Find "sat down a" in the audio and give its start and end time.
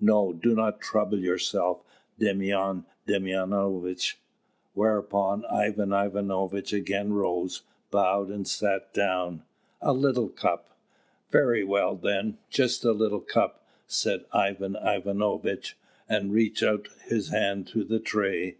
8.48-9.92